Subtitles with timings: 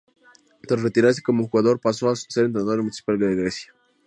[0.67, 3.71] Tras retirarse como jugador pasó a ser entrenador del Municipal Grecia.